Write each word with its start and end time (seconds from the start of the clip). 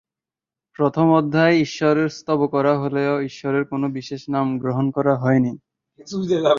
প্রথম 0.79 1.07
অধ্যায়ে 1.11 1.59
ঈশ্বরের 1.59 2.09
স্তব 2.09 2.39
করা 2.47 2.73
হলেও, 2.79 3.13
ঈশ্বরের 3.21 3.63
কোনো 3.65 3.87
বিশেষ 3.89 4.21
নাম 4.29 4.47
গ্রহণ 4.57 4.85
করা 4.91 5.13
হয়নি। 5.15 5.51